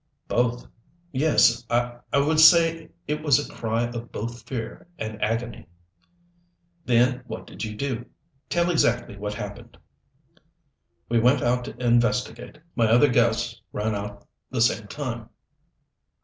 [0.27, 0.65] "Both.
[1.11, 5.67] Yes I would say it was a cry of both fear and agony."
[6.85, 8.07] "Then what did you do?
[8.49, 9.77] Tell exactly what happened."
[11.07, 12.57] "We went out to investigate.
[12.75, 15.29] My other guests ran out the same time."